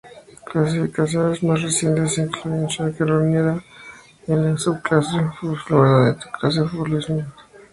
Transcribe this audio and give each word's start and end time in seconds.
Clasificaciones 0.45 1.43
más 1.43 1.61
recientes 1.61 2.17
incluyen 2.17 2.67
Schwagerinoidea 2.71 3.63
en 4.25 4.43
la 4.45 4.57
subclase 4.57 5.29
Fusulinana 5.39 6.05
de 6.05 6.15
la 6.15 6.31
clase 6.39 6.63
Fusulinata. 6.63 7.35